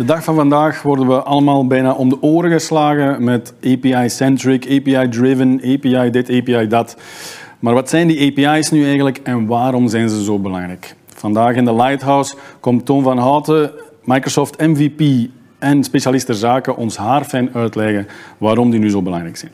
De 0.00 0.06
dag 0.06 0.24
van 0.24 0.34
vandaag 0.34 0.82
worden 0.82 1.06
we 1.06 1.22
allemaal 1.22 1.66
bijna 1.66 1.92
om 1.92 2.08
de 2.08 2.22
oren 2.22 2.50
geslagen 2.50 3.24
met 3.24 3.54
API-centric, 3.64 4.64
API-driven, 4.64 5.60
API 5.64 6.10
dit, 6.10 6.30
API 6.30 6.66
dat. 6.66 6.96
Maar 7.58 7.74
wat 7.74 7.88
zijn 7.88 8.06
die 8.06 8.30
API's 8.30 8.70
nu 8.70 8.84
eigenlijk 8.84 9.20
en 9.22 9.46
waarom 9.46 9.88
zijn 9.88 10.08
ze 10.08 10.24
zo 10.24 10.38
belangrijk? 10.38 10.94
Vandaag 11.14 11.54
in 11.54 11.64
de 11.64 11.74
Lighthouse 11.74 12.34
komt 12.60 12.86
Toon 12.86 13.02
van 13.02 13.18
Houten, 13.18 13.70
Microsoft 14.04 14.58
MVP 14.58 15.30
en 15.58 15.84
specialist 15.84 16.26
ter 16.26 16.34
zaken 16.34 16.76
ons 16.76 16.96
haarfijn 16.96 17.50
uitleggen 17.54 18.06
waarom 18.38 18.70
die 18.70 18.80
nu 18.80 18.90
zo 18.90 19.02
belangrijk 19.02 19.36
zijn. 19.36 19.52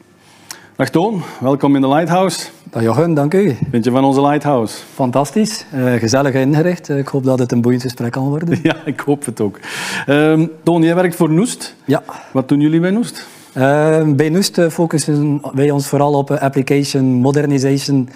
Dag 0.77 0.91
Toon, 0.91 1.23
welkom 1.41 1.75
in 1.75 1.81
de 1.81 1.89
Lighthouse. 1.89 2.47
Dag 2.71 2.83
Jochen, 2.83 3.15
dank 3.15 3.35
u. 3.35 3.57
Vind 3.71 3.85
je 3.85 3.91
van 3.91 4.05
onze 4.05 4.21
Lighthouse? 4.21 4.77
Fantastisch, 4.95 5.65
uh, 5.75 5.93
gezellig 5.93 6.35
ingericht. 6.35 6.89
Uh, 6.89 6.99
ik 6.99 7.09
hoop 7.09 7.25
dat 7.25 7.39
het 7.39 7.53
een 7.53 7.61
boeiend 7.61 7.83
gesprek 7.83 8.13
kan 8.13 8.29
worden. 8.29 8.59
Ja, 8.63 8.77
ik 8.85 9.01
hoop 9.01 9.25
het 9.25 9.41
ook. 9.41 9.61
Uh, 10.07 10.41
Toon, 10.63 10.83
jij 10.83 10.95
werkt 10.95 11.15
voor 11.15 11.31
Noest. 11.31 11.75
Ja. 11.85 12.03
Wat 12.33 12.49
doen 12.49 12.61
jullie 12.61 12.81
bij 12.81 12.91
Noest? 12.91 13.27
Ehm, 13.53 14.15
bij 14.15 14.29
Noest 14.29 14.59
eh, 14.59 14.69
focussen 14.69 15.41
wij 15.55 15.71
ons 15.71 15.87
vooral 15.87 16.13
op 16.13 16.31
application 16.31 17.05
modernization, 17.05 18.09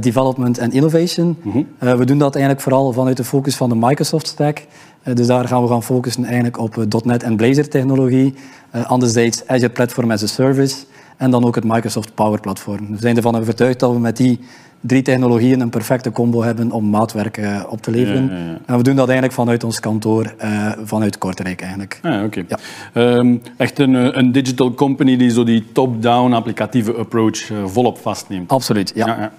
development 0.00 0.58
en 0.58 0.72
innovation. 0.72 1.36
Mm 1.42 1.66
we 1.78 2.04
doen 2.04 2.18
dat 2.18 2.34
eigenlijk 2.34 2.64
vooral 2.64 2.92
vanuit 2.92 3.16
de 3.16 3.24
focus 3.24 3.56
van 3.56 3.68
de 3.68 3.76
Microsoft 3.78 4.26
stack. 4.26 4.62
dus 5.14 5.26
daar 5.26 5.48
gaan 5.48 5.62
we 5.62 5.68
gaan 5.68 5.82
focussen 5.82 6.24
eigenlijk 6.24 6.58
op 6.58 7.04
.NET 7.04 7.22
en 7.22 7.36
Blazor 7.36 7.68
technologie. 7.68 8.34
anderzijds 8.70 9.46
Azure 9.46 9.70
Platform 9.70 10.10
as 10.10 10.22
a 10.22 10.26
Service. 10.26 10.76
En 11.16 11.30
dan 11.30 11.44
ook 11.44 11.54
het 11.54 11.64
Microsoft 11.64 12.14
Power 12.14 12.40
Platform. 12.40 12.90
We 12.90 12.98
zijn 12.98 13.16
ervan 13.16 13.36
overtuigd 13.36 13.80
dat 13.80 13.92
we 13.92 13.98
met 13.98 14.16
die 14.16 14.40
drie 14.84 15.02
technologieën 15.02 15.60
een 15.60 15.70
perfecte 15.70 16.10
combo 16.10 16.42
hebben 16.42 16.70
om 16.70 16.90
maatwerk 16.90 17.36
uh, 17.36 17.62
op 17.68 17.82
te 17.82 17.90
leveren. 17.90 18.26
Ja, 18.26 18.36
ja, 18.36 18.58
en 18.66 18.76
we 18.76 18.82
doen 18.82 18.96
dat 18.96 19.08
eigenlijk 19.08 19.38
vanuit 19.38 19.64
ons 19.64 19.80
kantoor, 19.80 20.34
uh, 20.44 20.72
vanuit 20.84 21.18
Kortrijk 21.18 21.60
eigenlijk. 21.60 22.00
Ah, 22.02 22.24
okay. 22.24 22.46
um, 22.94 23.42
echt 23.56 23.78
een, 23.78 23.96
eh, 23.96 24.08
een, 24.10 24.32
digital 24.32 24.74
company 24.74 25.16
die 25.16 25.30
zo 25.30 25.44
die 25.44 25.64
top-down 25.72 26.32
applicatieve 26.32 26.94
approach 26.94 27.50
uh, 27.50 27.58
volop 27.66 27.98
vastneemt. 27.98 28.50
Absoluut, 28.50 28.92
ja. 28.94 29.32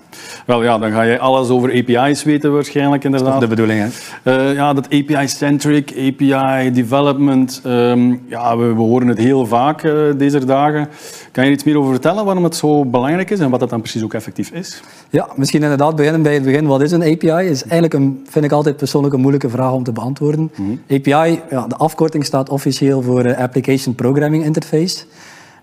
Wel 0.46 0.64
ja, 0.64 0.78
dan 0.78 0.92
ga 0.92 1.02
je 1.02 1.20
alles 1.20 1.50
over 1.50 1.70
API's 1.70 2.24
weten 2.24 2.54
waarschijnlijk 2.54 3.04
inderdaad. 3.04 3.34
Dat 3.34 3.42
is 3.42 3.50
de 3.50 3.56
bedoeling, 3.56 3.92
hè? 4.24 4.32
ja, 4.52 4.74
dat 4.74 4.86
API-centric, 4.86 5.92
API 5.92 6.72
development, 6.72 7.62
um, 7.66 8.22
ja, 8.28 8.58
we, 8.58 8.66
we, 8.66 8.82
horen 8.82 9.08
het 9.08 9.18
heel 9.18 9.46
vaak 9.46 9.82
deze 10.18 10.46
dagen. 10.46 10.90
Kan 11.32 11.44
je 11.44 11.50
er 11.50 11.56
iets 11.56 11.64
meer 11.64 11.78
over 11.78 11.92
vertellen 11.92 12.26
waarom 12.26 12.44
het 12.44 12.56
zo 12.56 12.86
belangrijk 12.86 13.30
is 13.30 13.40
en 13.40 13.50
wat 13.50 13.60
dat 13.60 13.70
dan 13.70 13.82
precies 13.82 14.04
ook 14.04 14.14
effectief 14.14 14.52
is? 14.52 14.82
Ja, 15.10 15.33
misschien 15.36 15.62
inderdaad 15.62 15.96
beginnen 15.96 16.22
bij 16.22 16.34
het 16.34 16.44
begin. 16.44 16.66
Wat 16.66 16.82
is 16.82 16.92
een 16.92 17.02
API? 17.02 17.50
Is 17.50 17.62
eigenlijk 17.62 17.94
een, 17.94 18.26
vind 18.30 18.46
ik 18.46 18.52
altijd 18.52 18.78
persoonlijk 18.78 19.14
een 19.14 19.20
moeilijke 19.20 19.50
vraag 19.50 19.72
om 19.72 19.84
te 19.84 19.92
beantwoorden. 19.92 20.52
Mhm. 20.56 20.72
API, 20.90 21.42
ja, 21.50 21.68
de 21.68 21.76
afkorting 21.76 22.26
staat 22.26 22.50
officieel 22.50 23.02
voor 23.02 23.26
uh, 23.26 23.38
Application 23.38 23.96
Programming 23.96 24.44
Interface. 24.44 25.04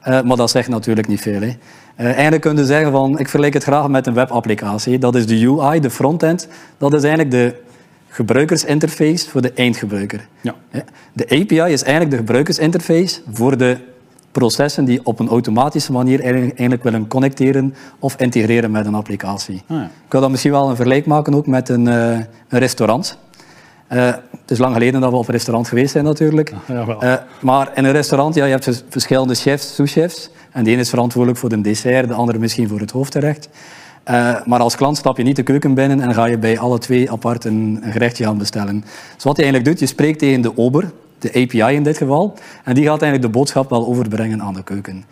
Uh, 0.09 0.23
maar 0.23 0.37
dat 0.37 0.51
zegt 0.51 0.69
natuurlijk 0.69 1.09
niet 1.09 1.21
veel. 1.21 1.41
Hè. 1.41 1.47
Uh, 1.47 1.57
eigenlijk 1.97 2.43
kun 2.43 2.57
je 2.57 2.65
zeggen 2.65 2.91
van, 2.91 3.11
ik 3.11 3.29
vergelijk 3.29 3.55
het 3.55 3.63
graag 3.63 3.89
met 3.89 4.07
een 4.07 4.15
webapplicatie. 4.15 4.99
Dat 4.99 5.15
is 5.15 5.27
de 5.27 5.47
UI, 5.47 5.81
de 5.81 5.91
frontend. 5.91 6.49
Dat 6.79 6.95
is 6.95 7.03
eigenlijk 7.03 7.31
de 7.31 7.55
gebruikersinterface 8.09 9.31
voor 9.31 9.43
de 9.43 9.53
eindgebruiker. 9.53 10.27
Ja. 10.41 10.55
De 11.13 11.25
API 11.25 11.73
is 11.73 11.83
eigenlijk 11.83 12.11
de 12.11 12.17
gebruikersinterface 12.17 13.21
voor 13.33 13.57
de 13.57 13.77
processen 14.33 14.85
die 14.85 15.01
op 15.03 15.19
een 15.19 15.29
automatische 15.29 15.93
manier 15.93 16.21
eigenlijk 16.21 16.83
willen 16.83 17.07
connecteren 17.07 17.75
of 17.99 18.15
integreren 18.17 18.71
met 18.71 18.87
een 18.87 18.95
applicatie. 18.95 19.63
Ah, 19.67 19.77
ja. 19.77 19.85
Ik 19.85 20.13
wil 20.13 20.21
dat 20.21 20.31
misschien 20.31 20.53
wel 20.53 20.69
een 20.69 20.77
vergelijk 20.77 21.07
maken 21.07 21.35
ook 21.35 21.47
met 21.47 21.69
een, 21.69 21.87
uh, 21.87 22.13
een 22.49 22.59
restaurant. 22.59 23.19
Uh, 23.93 24.07
het 24.31 24.51
is 24.51 24.59
lang 24.59 24.73
geleden 24.73 25.01
dat 25.01 25.11
we 25.11 25.17
op 25.17 25.27
een 25.27 25.35
restaurant 25.35 25.69
geweest 25.69 25.93
zijn 25.93 26.05
natuurlijk. 26.05 26.53
Ja, 26.67 26.97
uh, 27.03 27.15
maar 27.41 27.71
in 27.75 27.85
een 27.85 27.93
restaurant, 27.93 28.35
ja, 28.35 28.45
je 28.45 28.51
hebt 28.51 28.85
verschillende 28.89 29.35
chefs, 29.35 29.75
sous-chefs. 29.75 30.31
En 30.53 30.65
de 30.65 30.71
ene 30.71 30.81
is 30.81 30.91
verantwoordelijk 30.91 31.41
voor 31.41 31.49
de 31.49 31.61
dessert, 31.61 32.09
de 32.09 32.15
andere 32.15 32.39
misschien 32.39 32.69
voor 32.69 32.81
het 32.81 32.91
hoofdgerecht. 32.91 33.49
maar 34.45 34.61
als 34.61 34.77
klant 34.77 34.97
stap 34.97 35.17
je 35.17 35.23
niet 35.23 35.37
de 35.37 35.43
keuken 35.43 35.75
binnen 35.75 36.01
en 36.01 36.15
ga 36.15 36.25
je 36.25 36.39
bij 36.39 36.59
alle 36.59 36.79
twee 36.79 37.11
apart 37.11 37.45
een, 37.45 37.79
een 37.83 37.93
gerechtje 37.93 38.25
gaan 38.25 38.39
bestellen. 38.39 38.85
Dus 39.15 39.25
wat 39.25 39.37
je 39.37 39.43
eigenlijk 39.43 39.65
doet, 39.65 39.81
je 39.81 39.95
spreekt 39.95 40.19
tegen 40.19 40.41
de 40.41 40.57
ober, 40.57 40.91
de 41.21 41.29
API 41.29 41.75
in 41.75 41.83
dit 41.83 41.97
geval. 41.97 42.35
En 42.65 42.75
die 42.75 42.85
gaat 42.85 43.03
eigenlijk 43.03 43.33
de 43.33 43.39
boodschap 43.39 43.71
wel 43.71 43.87
overbrengen 43.87 44.43
aan 44.43 44.55
de 44.55 44.63
keuken. 44.63 45.05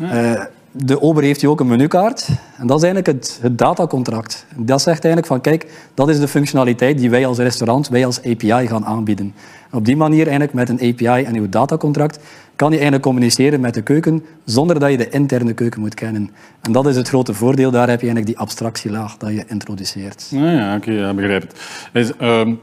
Uh, 0.00 0.42
de 0.72 1.02
ober 1.02 1.22
heeft 1.22 1.40
hier 1.40 1.50
ook 1.50 1.60
een 1.60 1.66
menukaart. 1.66 2.28
En 2.56 2.66
dat 2.66 2.76
is 2.76 2.82
eigenlijk 2.82 3.18
het, 3.18 3.38
het 3.42 3.58
datacontract. 3.58 4.46
Dat 4.56 4.82
zegt 4.82 5.04
eigenlijk 5.04 5.26
van, 5.26 5.40
kijk, 5.40 5.90
dat 5.94 6.08
is 6.08 6.20
de 6.20 6.28
functionaliteit 6.28 6.98
die 6.98 7.10
wij 7.10 7.26
als 7.26 7.38
restaurant, 7.38 7.88
wij 7.88 8.06
als 8.06 8.18
API 8.18 8.66
gaan 8.66 8.84
aanbieden. 8.84 9.34
op 9.72 9.84
die 9.84 9.96
manier 9.96 10.22
eigenlijk 10.22 10.52
met 10.52 10.68
een 10.68 10.80
API 10.80 11.24
en 11.24 11.34
uw 11.34 11.48
datacontract 11.48 12.18
kan 12.56 12.68
je 12.68 12.74
eigenlijk 12.74 13.04
communiceren 13.04 13.60
met 13.60 13.74
de 13.74 13.82
keuken 13.82 14.24
zonder 14.44 14.80
dat 14.80 14.90
je 14.90 14.96
de 14.96 15.08
interne 15.08 15.52
keuken 15.52 15.80
moet 15.80 15.94
kennen. 15.94 16.30
En 16.60 16.72
dat 16.72 16.86
is 16.86 16.96
het 16.96 17.08
grote 17.08 17.34
voordeel. 17.34 17.70
Daar 17.70 17.88
heb 17.88 18.00
je 18.00 18.06
eigenlijk 18.06 18.26
die 18.26 18.38
abstractielaag 18.38 19.16
dat 19.16 19.30
je 19.30 19.44
introduceert. 19.48 20.26
Ja, 20.30 20.50
ja 20.50 20.76
oké, 20.76 20.90
okay, 20.90 21.00
ja, 21.00 21.14
begrijp 21.14 21.42
het. 21.42 21.54
Is, 21.92 22.16
ehm, 22.16 22.54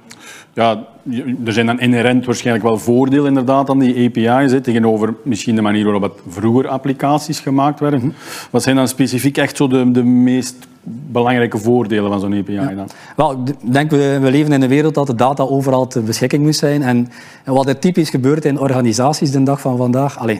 ja, 0.53 0.83
er 1.45 1.53
zijn 1.53 1.65
dan 1.65 1.79
inherent 1.79 2.25
waarschijnlijk 2.25 2.65
wel 2.65 2.77
voordelen 2.77 3.25
inderdaad 3.25 3.69
aan 3.69 3.79
die 3.79 4.05
API's, 4.05 4.51
hè, 4.51 4.61
tegenover 4.61 5.13
misschien 5.23 5.55
de 5.55 5.61
manier 5.61 5.83
waarop 5.83 6.01
het 6.01 6.13
vroeger 6.27 6.67
applicaties 6.67 7.39
gemaakt 7.39 7.79
werden. 7.79 7.99
Mhm. 7.99 8.09
Wat 8.51 8.63
zijn 8.63 8.75
dan 8.75 8.87
specifiek 8.87 9.37
echt 9.37 9.57
zo 9.57 9.67
de, 9.67 9.91
de 9.91 10.03
meest 10.03 10.55
belangrijke 10.83 11.57
voordelen 11.57 12.11
van 12.11 12.19
zo'n 12.19 12.37
API 12.37 12.75
dan? 12.75 12.89
Wel, 13.15 13.31
ik 13.45 13.73
denk, 13.73 13.91
we, 13.91 14.19
we 14.21 14.31
leven 14.31 14.53
in 14.53 14.61
een 14.61 14.69
wereld 14.69 14.93
dat 14.93 15.07
de 15.07 15.15
data 15.15 15.43
overal 15.43 15.87
ter 15.87 16.03
beschikking 16.03 16.43
moet 16.43 16.55
zijn. 16.55 16.83
En, 16.83 17.09
en 17.43 17.53
wat 17.53 17.67
er 17.67 17.79
typisch 17.79 18.09
gebeurt 18.09 18.45
in 18.45 18.59
organisaties 18.59 19.31
de 19.31 19.43
dag 19.43 19.61
van 19.61 19.77
vandaag, 19.77 20.19
allez, 20.19 20.39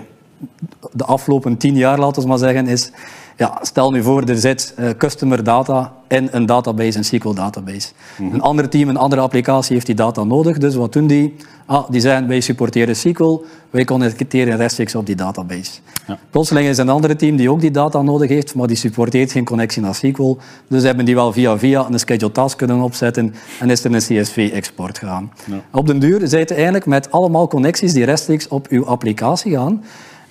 de 0.91 1.05
afgelopen 1.05 1.57
tien 1.57 1.75
jaar, 1.75 1.99
laten 1.99 2.21
we 2.21 2.27
maar 2.27 2.37
zeggen, 2.37 2.67
is 2.67 2.91
ja, 3.37 3.59
stel 3.61 3.91
nu 3.91 4.03
voor, 4.03 4.23
er 4.23 4.37
zit 4.37 4.73
uh, 4.79 4.89
customer 4.97 5.43
data 5.43 5.93
in 6.07 6.27
een 6.31 6.45
database, 6.45 6.97
een 6.97 7.03
SQL-database. 7.03 7.87
Mhm. 8.17 8.33
Een 8.33 8.41
ander 8.41 8.69
team, 8.69 8.89
een 8.89 8.97
andere 8.97 9.21
applicatie 9.21 9.73
heeft 9.73 9.85
die 9.85 9.95
data 9.95 10.23
nodig. 10.23 10.57
Dus 10.57 10.75
wat 10.75 10.93
doen 10.93 11.07
die? 11.07 11.35
Ah, 11.65 11.89
die 11.89 12.01
zeggen, 12.01 12.27
wij 12.27 12.39
supporteren 12.39 12.95
SQL, 12.95 13.45
wij 13.69 13.85
connecteren 13.85 14.57
rechtstreeks 14.57 14.95
op 14.95 15.05
die 15.05 15.15
database. 15.15 15.71
Ja. 16.07 16.17
Plotseling 16.29 16.67
is 16.67 16.77
een 16.77 16.89
andere 16.89 17.15
team 17.15 17.35
die 17.35 17.51
ook 17.51 17.61
die 17.61 17.71
data 17.71 18.01
nodig 18.01 18.29
heeft, 18.29 18.55
maar 18.55 18.67
die 18.67 18.75
supporteert 18.77 19.31
geen 19.31 19.45
connectie 19.45 19.81
naar 19.81 19.95
SQL. 19.95 20.37
Dus 20.67 20.83
hebben 20.83 21.05
die 21.05 21.15
wel 21.15 21.33
via 21.33 21.57
via 21.57 21.87
een 21.89 21.99
schedule 21.99 22.31
task 22.31 22.57
kunnen 22.57 22.81
opzetten 22.81 23.35
en 23.59 23.69
is 23.69 23.83
er 23.83 23.93
een 23.93 24.21
CSV-export 24.21 24.97
gaan. 24.97 25.31
Ja. 25.45 25.61
Op 25.71 25.87
den 25.87 25.99
duur 25.99 26.27
zijn 26.27 26.47
eigenlijk 26.47 26.85
met 26.85 27.11
allemaal 27.11 27.47
connecties 27.47 27.93
die 27.93 28.05
rechtstreeks 28.05 28.47
op 28.47 28.67
uw 28.67 28.85
applicatie 28.85 29.51
gaan. 29.51 29.83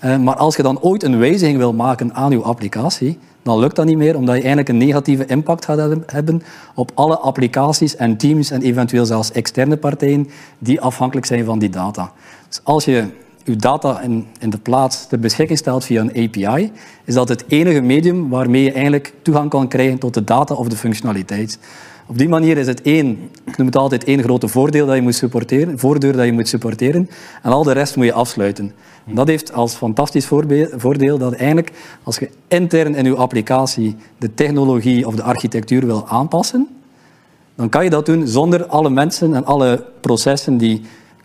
Eh, 0.04 0.18
maar 0.18 0.36
als 0.36 0.56
je 0.56 0.62
dan 0.62 0.80
ooit 0.80 1.02
een 1.02 1.18
wijziging 1.18 1.58
wil 1.58 1.72
maken 1.72 2.14
aan 2.14 2.30
je 2.30 2.38
applicatie, 2.38 3.18
dan 3.42 3.58
lukt 3.58 3.76
dat 3.76 3.84
niet 3.86 3.96
meer, 3.96 4.16
omdat 4.16 4.34
je 4.34 4.40
eigenlijk 4.40 4.68
een 4.68 4.76
negatieve 4.76 5.26
impact 5.26 5.64
gaat 5.64 5.96
hebben 6.06 6.42
op 6.74 6.90
alle 6.94 7.18
applicaties 7.18 7.96
en 7.96 8.16
teams 8.16 8.50
en 8.50 8.62
eventueel 8.62 9.06
zelfs 9.06 9.32
externe 9.32 9.76
partijen 9.76 10.28
die 10.58 10.80
afhankelijk 10.80 11.26
zijn 11.26 11.44
van 11.44 11.58
die 11.58 11.68
data. 11.68 12.12
Dus 12.48 12.60
als 12.64 12.84
je 12.84 13.04
je 13.44 13.56
data 13.56 14.00
in, 14.00 14.26
in 14.40 14.50
de 14.50 14.58
plaats 14.58 15.06
ter 15.06 15.18
beschikking 15.18 15.58
stelt 15.58 15.84
via 15.84 16.00
een 16.00 16.24
API, 16.24 16.72
is 17.04 17.14
dat 17.14 17.28
het 17.28 17.44
enige 17.48 17.80
medium 17.80 18.28
waarmee 18.28 18.62
je 18.62 18.72
eigenlijk 18.72 19.12
toegang 19.22 19.50
kan 19.50 19.68
krijgen 19.68 19.98
tot 19.98 20.14
de 20.14 20.24
data 20.24 20.54
of 20.54 20.68
de 20.68 20.76
functionaliteit. 20.76 21.58
Op 22.06 22.18
die 22.18 22.28
manier 22.28 22.56
is 22.56 22.66
het 22.66 22.82
één, 22.82 23.30
ik 23.44 23.56
noem 23.56 23.66
het 23.66 23.76
altijd 23.76 24.04
één 24.04 24.22
grote 24.22 24.48
voordeel 24.48 24.86
dat 24.86 24.94
je 24.94 25.02
moet 25.02 25.14
supporteren, 25.14 25.78
voordeur 25.78 26.12
dat 26.12 26.24
je 26.24 26.32
moet 26.32 26.48
supporteren, 26.48 27.10
en 27.42 27.52
al 27.52 27.62
de 27.62 27.72
rest 27.72 27.96
moet 27.96 28.04
je 28.04 28.12
afsluiten. 28.12 28.72
Dat 29.04 29.28
heeft 29.28 29.52
als 29.52 29.74
fantastisch 29.74 30.26
voordeel 30.76 31.18
dat 31.18 31.32
eigenlijk 31.32 31.72
als 32.02 32.18
je 32.18 32.30
intern 32.48 32.94
in 32.94 33.04
je 33.04 33.14
applicatie 33.14 33.96
de 34.18 34.34
technologie 34.34 35.06
of 35.06 35.14
de 35.14 35.22
architectuur 35.22 35.86
wil 35.86 36.08
aanpassen, 36.08 36.68
dan 37.54 37.68
kan 37.68 37.84
je 37.84 37.90
dat 37.90 38.06
doen 38.06 38.26
zonder 38.26 38.66
alle 38.66 38.90
mensen 38.90 39.34
en 39.34 39.44
alle 39.44 39.84
processen 40.00 40.56
die 40.56 40.82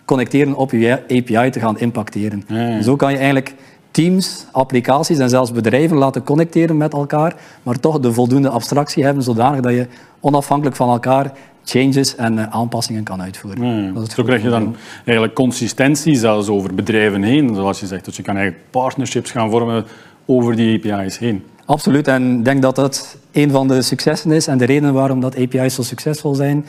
connecteren 0.09 0.55
op 0.55 0.71
je 0.71 1.01
API 1.07 1.49
te 1.49 1.59
gaan 1.59 1.79
impacteren. 1.79 2.43
Zo 2.83 2.95
kan 2.95 3.11
je 3.11 3.17
eigenlijk 3.17 3.55
teams, 3.91 4.45
applicaties 4.51 5.17
en 5.17 5.29
zelfs 5.29 5.51
bedrijven 5.51 5.97
laten 5.97 6.23
connecteren 6.23 6.77
met 6.77 6.93
elkaar, 6.93 7.35
maar 7.63 7.79
toch 7.79 7.99
de 7.99 8.13
voldoende 8.13 8.49
abstractie 8.49 9.03
hebben 9.03 9.23
zodanig 9.23 9.59
dat 9.59 9.73
je 9.73 9.87
onafhankelijk 10.19 10.75
van 10.75 10.89
elkaar 10.89 11.31
changes 11.63 12.15
en 12.15 12.39
eh, 12.39 12.45
aanpassingen 12.49 13.03
kan 13.03 13.21
uitvoeren. 13.21 13.93
Ja, 13.93 14.05
Zo 14.15 14.23
krijg 14.23 14.41
je 14.41 14.49
dan 14.49 14.75
eigenlijk 15.05 15.35
consistentie 15.35 16.15
zelfs 16.15 16.47
over 16.47 16.75
bedrijven 16.75 17.23
heen, 17.23 17.55
zoals 17.55 17.79
je 17.79 17.87
zegt. 17.87 18.05
Dus 18.05 18.15
je 18.15 18.23
kan 18.23 18.35
eigenlijk 18.35 18.65
partnerships 18.71 19.31
gaan 19.31 19.49
vormen 19.49 19.85
over 20.25 20.55
die 20.55 20.91
API's 20.91 21.17
heen. 21.17 21.43
Absoluut, 21.65 22.07
en 22.07 22.37
ik 22.37 22.45
denk 22.45 22.61
dat 22.61 22.75
dat 22.75 23.17
een 23.31 23.51
van 23.51 23.67
de 23.67 23.81
successen 23.81 24.31
is 24.31 24.47
en 24.47 24.57
de 24.57 24.65
reden 24.65 24.93
waarom 24.93 25.19
dat 25.19 25.37
API's 25.37 25.75
zo 25.75 25.81
succesvol 25.81 26.35
zijn. 26.35 26.65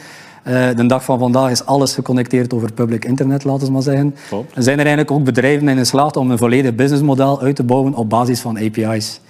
Uh, 0.46 0.68
de 0.76 0.86
dag 0.86 1.04
van 1.04 1.18
vandaag 1.18 1.50
is 1.50 1.64
alles 1.64 1.94
geconnecteerd 1.94 2.54
over 2.54 2.72
public 2.72 3.04
internet, 3.04 3.44
laten 3.44 3.66
we 3.66 3.72
maar 3.72 3.82
zeggen. 3.82 4.14
Er 4.30 4.62
zijn 4.62 4.78
er 4.78 4.86
eigenlijk 4.86 5.10
ook 5.10 5.24
bedrijven 5.24 5.68
in 5.68 5.76
geslaagd 5.76 6.16
om 6.16 6.30
een 6.30 6.38
volledig 6.38 6.74
businessmodel 6.74 7.40
uit 7.40 7.56
te 7.56 7.62
bouwen 7.62 7.94
op 7.94 8.08
basis 8.08 8.40
van 8.40 8.56
API's. 8.56 9.20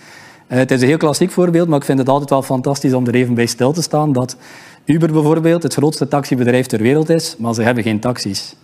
Uh, 0.48 0.58
het 0.58 0.70
is 0.70 0.80
een 0.80 0.88
heel 0.88 0.96
klassiek 0.96 1.30
voorbeeld, 1.30 1.68
maar 1.68 1.78
ik 1.78 1.84
vind 1.84 1.98
het 1.98 2.08
altijd 2.08 2.30
wel 2.30 2.42
fantastisch 2.42 2.92
om 2.92 3.06
er 3.06 3.14
even 3.14 3.34
bij 3.34 3.46
stil 3.46 3.72
te 3.72 3.82
staan 3.82 4.12
dat 4.12 4.36
Uber 4.84 5.12
bijvoorbeeld 5.12 5.62
het 5.62 5.74
grootste 5.74 6.08
taxibedrijf 6.08 6.66
ter 6.66 6.82
wereld 6.82 7.08
is, 7.08 7.36
maar 7.38 7.54
ze 7.54 7.62
hebben 7.62 7.82
geen 7.82 8.00
taxis. 8.00 8.56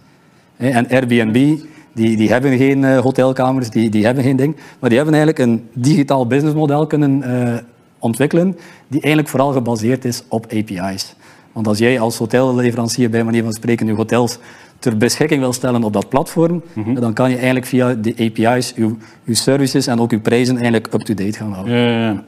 En 0.57 0.89
Airbnb, 0.89 1.59
die, 1.93 2.17
die 2.17 2.29
hebben 2.29 2.57
geen 2.57 2.99
hotelkamers, 2.99 3.71
die, 3.71 3.91
die 3.91 4.05
hebben 4.05 4.25
geen 4.25 4.37
ding. 4.37 4.57
Maar 4.79 4.89
die 4.89 4.99
hebben 4.99 5.17
eigenlijk 5.17 5.49
een 5.49 5.69
digitaal 5.73 6.27
businessmodel 6.27 6.87
kunnen 6.87 7.23
uh, 7.27 7.55
ontwikkelen 7.99 8.57
die 8.89 9.01
eigenlijk 9.01 9.29
vooral 9.29 9.53
gebaseerd 9.53 10.05
is 10.05 10.23
op 10.29 10.45
API's. 10.45 11.15
Want 11.57 11.69
als 11.69 11.79
jij 11.79 12.01
als 12.01 12.19
hotelleverancier 12.19 13.11
bij 13.11 13.25
manier 13.25 13.43
van 13.43 13.53
spreken 13.53 13.87
je 13.87 13.95
hotels 13.95 14.39
ter 14.79 14.97
beschikking 14.97 15.41
wil 15.41 15.53
stellen 15.53 15.83
op 15.83 15.93
dat 15.93 16.09
platform, 16.09 16.63
mm 16.73 16.85
-hmm. 16.85 17.01
dan 17.01 17.13
kan 17.13 17.31
je 17.31 17.37
eigenlijk 17.37 17.67
via 17.67 17.95
de 17.95 18.11
API's 18.11 18.73
je, 18.77 18.95
je 19.25 19.35
services 19.35 19.87
en 19.87 20.01
ook 20.01 20.11
je 20.11 20.19
prijzen 20.19 20.55
eigenlijk 20.55 20.95
up-to-date 20.95 21.39
gaan 21.39 21.53
houden. 21.53 21.75
Ja, 21.75 21.91
ja. 21.91 21.99
Ja, 21.99 22.25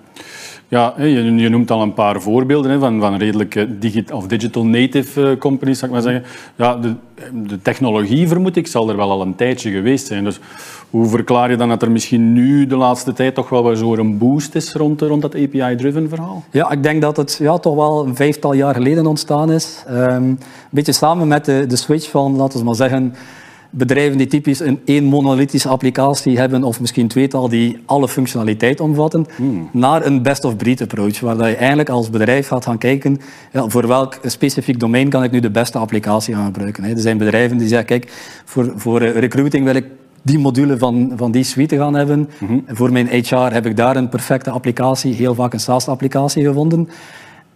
je, 0.68 1.34
je, 1.34 1.48
noemt 1.48 1.70
al 1.70 1.82
een 1.82 1.94
paar 1.94 2.20
voorbeelden 2.20 2.80
van, 2.80 3.00
van 3.00 3.16
redelijke 3.16 3.78
digit, 3.78 4.12
of 4.12 4.26
digital 4.26 4.66
native 4.66 5.20
uh, 5.20 5.38
companies, 5.38 5.78
zou 5.78 5.90
ik 5.90 5.96
maar 5.96 6.12
zeggen. 6.12 6.30
Ja, 6.56 6.76
de, 6.76 6.94
de, 7.32 7.62
technologie, 7.62 8.28
vermoed 8.28 8.56
ik, 8.56 8.66
zal 8.66 8.88
er 8.88 8.96
wel 8.96 9.10
al 9.10 9.22
een 9.22 9.34
tijdje 9.34 9.70
geweest 9.70 10.06
zijn. 10.06 10.24
Dus 10.24 10.40
hoe 10.90 11.06
verklaar 11.06 11.50
je 11.50 11.56
dan 11.56 11.68
dat 11.68 11.82
er 11.82 11.90
misschien 11.90 12.32
nu 12.32 12.66
de 12.66 12.76
laatste 12.76 13.12
tijd 13.12 13.34
toch 13.34 13.48
wel 13.48 13.76
zo 13.76 13.94
een 13.94 14.18
boost 14.18 14.54
is 14.54 14.72
rond, 14.72 15.00
rond 15.00 15.22
dat 15.22 15.34
API-driven 15.34 16.08
verhaal? 16.08 16.44
Ja, 16.50 16.70
ik 16.70 16.82
denk 16.82 17.02
dat 17.02 17.16
het 17.16 17.38
ja, 17.40 17.58
toch 17.58 17.74
wel 17.74 18.06
een 18.06 18.16
vijftal 18.16 18.52
jaar 18.52 18.74
geleden 18.74 19.06
ontstaan 19.06 19.52
is. 19.52 19.84
Um, 19.90 19.96
een 19.96 20.38
beetje 20.70 20.92
samen 20.92 21.28
met 21.28 21.44
de, 21.44 21.64
de 21.68 21.76
switch 21.76 22.10
van, 22.10 22.36
laten 22.36 22.58
we 22.58 22.64
maar 22.64 22.74
zeggen, 22.74 23.14
bedrijven 23.70 24.18
die 24.18 24.26
typisch 24.26 24.60
een 24.60 24.80
één 24.84 25.04
monolithische 25.04 25.68
applicatie 25.68 26.38
hebben, 26.38 26.64
of 26.64 26.80
misschien 26.80 27.08
tweetal 27.08 27.48
die 27.48 27.78
alle 27.86 28.08
functionaliteit 28.08 28.80
omvatten, 28.80 29.26
hmm. 29.36 29.68
naar 29.72 30.06
een 30.06 30.22
best-of-breed 30.22 30.80
approach, 30.80 31.20
waar 31.20 31.48
je 31.48 31.56
eigenlijk 31.56 31.88
als 31.88 32.10
bedrijf 32.10 32.46
gaat 32.46 32.64
gaan 32.64 32.78
kijken 32.78 33.20
ja, 33.52 33.68
voor 33.68 33.86
welk 33.86 34.18
specifiek 34.22 34.80
domein 34.80 35.08
kan 35.08 35.24
ik 35.24 35.30
nu 35.30 35.40
de 35.40 35.50
beste 35.50 35.78
applicatie 35.78 36.34
gaan 36.34 36.46
gebruiken. 36.46 36.84
Er 36.84 36.98
zijn 36.98 37.18
bedrijven 37.18 37.58
die 37.58 37.68
zeggen, 37.68 37.86
kijk, 37.86 38.12
voor, 38.44 38.72
voor 38.76 39.02
recruiting 39.02 39.64
wil 39.64 39.74
ik 39.74 39.86
die 40.22 40.38
module 40.38 40.78
van, 40.78 41.12
van 41.16 41.30
die 41.30 41.42
suite 41.42 41.76
gaan 41.76 41.94
hebben. 41.94 42.28
Mm 42.38 42.64
Voor 42.66 42.92
mijn 42.92 43.08
HR 43.08 43.36
heb 43.36 43.66
ik 43.66 43.76
daar 43.76 43.96
een 43.96 44.08
perfecte 44.08 44.50
applicatie, 44.50 45.14
heel 45.14 45.34
vaak 45.34 45.52
een 45.52 45.60
SaaS-applicatie 45.60 46.44
gevonden. 46.44 46.88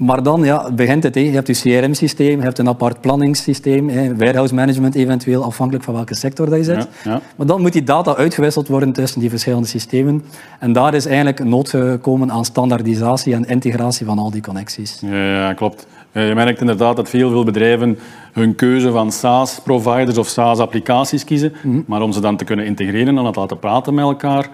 Maar 0.04 0.22
dan 0.22 0.44
ja, 0.44 0.70
begint 0.72 1.02
het. 1.02 1.14
He. 1.14 1.20
Je 1.20 1.30
hebt 1.30 1.46
je 1.46 1.80
CRM-systeem, 1.80 2.38
je 2.38 2.42
hebt 2.42 2.58
een 2.58 2.68
apart 2.68 3.00
planningssysteem, 3.00 3.88
he. 3.88 4.16
warehouse 4.16 4.54
management 4.54 4.94
eventueel, 4.94 5.44
afhankelijk 5.44 5.84
van 5.84 5.94
welke 5.94 6.14
sector 6.14 6.48
dat 6.48 6.58
je 6.58 6.64
zit. 6.64 6.88
Ja, 7.04 7.10
ja. 7.10 7.20
Maar 7.36 7.46
dan 7.46 7.60
moet 7.60 7.72
die 7.72 7.82
data 7.82 8.16
uitgewisseld 8.16 8.68
worden 8.68 8.92
tussen 8.92 9.20
die 9.20 9.30
verschillende 9.30 9.66
systemen. 9.66 10.24
En 10.58 10.72
daar 10.72 10.94
is 10.94 11.06
eigenlijk 11.06 11.44
nood 11.44 11.68
gekomen 11.68 12.30
aan 12.30 12.44
standaardisatie 12.44 13.34
en 13.34 13.44
integratie 13.44 14.06
van 14.06 14.18
al 14.18 14.30
die 14.30 14.42
connecties. 14.42 15.00
Ja, 15.06 15.52
klopt. 15.52 15.86
Je 16.12 16.32
merkt 16.34 16.60
inderdaad 16.60 16.96
dat 16.96 17.08
veel, 17.08 17.30
veel 17.30 17.44
bedrijven 17.44 17.98
hun 18.32 18.54
keuze 18.54 18.90
van 18.90 19.12
SaaS-providers 19.12 20.18
of 20.18 20.28
SaaS-applicaties 20.28 21.24
kiezen. 21.24 21.52
Mm 21.62 21.72
-hmm. 21.72 21.84
Maar 21.86 22.02
om 22.02 22.12
ze 22.12 22.20
dan 22.20 22.36
te 22.36 22.44
kunnen 22.44 22.66
integreren 22.66 23.18
en 23.18 23.24
het 23.24 23.36
laten 23.36 23.58
praten 23.58 23.94
met 23.94 24.04
elkaar, 24.04 24.48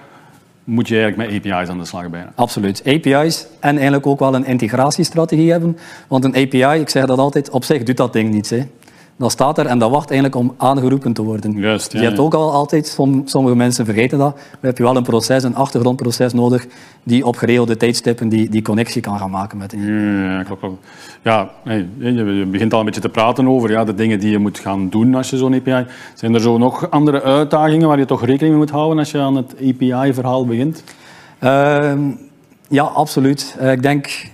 moet 0.68 0.88
je 0.88 1.00
eigenlijk 1.00 1.30
met 1.30 1.52
API's 1.52 1.68
aan 1.68 1.78
de 1.78 1.84
slag 1.84 2.10
bijna. 2.10 2.32
Absoluut. 2.34 2.82
API's 2.86 3.46
en 3.60 3.74
eigenlijk 3.74 4.06
ook 4.06 4.18
wel 4.18 4.34
een 4.34 4.44
integratiestrategie 4.44 5.50
hebben. 5.50 5.78
Want 6.08 6.24
een 6.24 6.34
API, 6.34 6.80
ik 6.80 6.88
zeg 6.88 7.06
dat 7.06 7.18
altijd, 7.18 7.50
op 7.50 7.64
zich 7.64 7.82
doet 7.82 7.96
dat 7.96 8.12
ding 8.12 8.30
niets. 8.30 8.50
Hè. 8.50 8.66
Dat 9.18 9.30
staat 9.30 9.58
er 9.58 9.66
en 9.66 9.78
dat 9.78 9.90
wacht 9.90 10.10
eigenlijk 10.10 10.40
om 10.40 10.54
aangeroepen 10.56 11.12
te 11.12 11.22
worden. 11.22 11.52
Juist, 11.52 11.92
ja, 11.92 12.00
je 12.00 12.06
hebt 12.06 12.18
ook 12.18 12.34
al 12.34 12.52
altijd, 12.52 12.98
sommige 13.24 13.56
mensen 13.56 13.84
vergeten 13.84 14.18
dat, 14.18 14.34
we 14.34 14.66
hebben 14.66 14.84
wel 14.84 14.96
een 14.96 15.02
proces, 15.02 15.42
een 15.42 15.54
achtergrondproces 15.54 16.32
nodig 16.32 16.66
die 17.02 17.26
op 17.26 17.36
geregelde 17.36 17.76
tijdstippen 17.76 18.28
die, 18.28 18.48
die 18.48 18.62
connectie 18.62 19.02
kan 19.02 19.18
gaan 19.18 19.30
maken 19.30 19.58
met 19.58 19.74
Ja, 19.78 20.42
klopt. 20.42 20.80
Ja, 21.22 21.50
je 21.98 22.46
begint 22.50 22.72
al 22.72 22.78
een 22.78 22.84
beetje 22.84 23.00
te 23.00 23.08
praten 23.08 23.48
over 23.48 23.70
ja, 23.70 23.84
de 23.84 23.94
dingen 23.94 24.20
die 24.20 24.30
je 24.30 24.38
moet 24.38 24.58
gaan 24.58 24.88
doen 24.88 25.14
als 25.14 25.30
je 25.30 25.36
zo'n 25.36 25.54
API... 25.54 25.86
Zijn 26.14 26.34
er 26.34 26.40
zo 26.40 26.58
nog 26.58 26.90
andere 26.90 27.22
uitdagingen 27.22 27.88
waar 27.88 27.98
je 27.98 28.04
toch 28.04 28.24
rekening 28.24 28.50
mee 28.50 28.58
moet 28.58 28.70
houden 28.70 28.98
als 28.98 29.10
je 29.10 29.18
aan 29.18 29.36
het 29.36 29.54
API-verhaal 29.54 30.46
begint? 30.46 30.84
Uh, 31.44 31.92
ja, 32.68 32.82
absoluut. 32.82 33.56
Uh, 33.60 33.72
ik 33.72 33.82
denk 33.82 34.30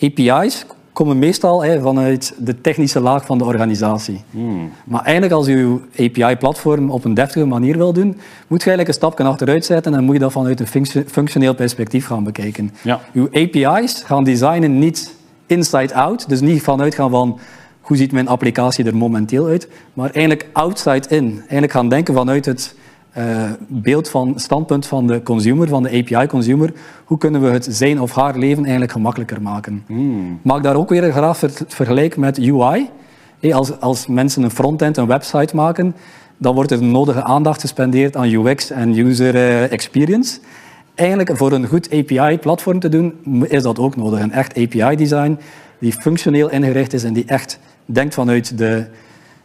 API's 0.00 0.66
komen 0.92 1.18
meestal 1.18 1.64
hè, 1.64 1.80
vanuit 1.80 2.34
de 2.38 2.60
technische 2.60 3.00
laag 3.00 3.26
van 3.26 3.38
de 3.38 3.44
organisatie. 3.44 4.20
Hmm. 4.30 4.70
Maar 4.84 5.02
eigenlijk 5.02 5.34
als 5.34 5.46
je 5.46 5.56
je 5.56 6.08
API-platform 6.08 6.90
op 6.90 7.04
een 7.04 7.14
deftige 7.14 7.46
manier 7.46 7.76
wil 7.76 7.92
doen, 7.92 8.16
moet 8.46 8.62
je 8.62 8.68
eigenlijk 8.70 8.88
een 8.88 8.94
stapje 8.94 9.24
achteruit 9.24 9.64
zetten 9.64 9.94
en 9.94 10.04
moet 10.04 10.14
je 10.14 10.20
dat 10.20 10.32
vanuit 10.32 10.60
een 10.60 10.86
functioneel 11.06 11.54
perspectief 11.54 12.06
gaan 12.06 12.24
bekijken. 12.24 12.70
Ja. 12.82 13.00
Je 13.12 13.28
API's 13.32 14.02
gaan 14.04 14.24
designen 14.24 14.78
niet 14.78 15.14
inside-out, 15.46 16.28
dus 16.28 16.40
niet 16.40 16.62
vanuit 16.62 16.94
gaan 16.94 17.10
van 17.10 17.38
hoe 17.80 17.96
ziet 17.96 18.12
mijn 18.12 18.28
applicatie 18.28 18.84
er 18.84 18.96
momenteel 18.96 19.46
uit, 19.46 19.68
maar 19.92 20.10
eigenlijk 20.10 20.46
outside-in. 20.52 21.36
Eigenlijk 21.38 21.72
gaan 21.72 21.88
denken 21.88 22.14
vanuit 22.14 22.44
het 22.44 22.74
uh, 23.18 23.50
beeld 23.68 24.08
van 24.08 24.32
standpunt 24.36 24.86
van 24.86 25.06
de 25.06 25.22
consumer, 25.22 25.68
van 25.68 25.82
de 25.82 25.88
API-consumer. 25.88 26.72
Hoe 27.04 27.18
kunnen 27.18 27.40
we 27.40 27.48
het 27.48 27.66
zijn 27.70 28.00
of 28.00 28.14
haar 28.14 28.38
leven 28.38 28.62
eigenlijk 28.62 28.92
gemakkelijker 28.92 29.42
maken? 29.42 29.84
Hmm. 29.86 30.38
Maak 30.42 30.62
daar 30.62 30.76
ook 30.76 30.88
weer 30.88 31.04
een 31.04 31.12
graag 31.12 31.40
vergelijk 31.66 32.16
met 32.16 32.38
UI. 32.38 32.90
als, 33.52 33.80
als 33.80 34.06
mensen 34.06 34.42
een 34.42 34.50
frontend, 34.50 34.96
een 34.96 35.06
website 35.06 35.56
maken, 35.56 35.94
dan 36.36 36.54
wordt 36.54 36.70
er 36.70 36.78
de 36.78 36.84
nodige 36.84 37.22
aandacht 37.22 37.60
gespendeerd 37.60 38.16
aan 38.16 38.32
UX 38.32 38.70
en 38.70 38.98
user 38.98 39.34
eh, 39.34 39.72
experience. 39.72 40.38
Eigenlijk 40.94 41.36
voor 41.36 41.52
een 41.52 41.66
goed 41.66 41.90
API-platform 41.90 42.80
te 42.80 42.88
doen, 42.88 43.14
is 43.48 43.62
dat 43.62 43.78
ook 43.78 43.96
nodig. 43.96 44.20
Een 44.20 44.32
echt 44.32 44.56
API-design 44.56 45.38
die 45.78 45.92
functioneel 45.92 46.50
ingericht 46.50 46.92
is 46.92 47.04
en 47.04 47.12
die 47.12 47.24
echt 47.26 47.58
denkt 47.86 48.14
vanuit 48.14 48.58
de 48.58 48.86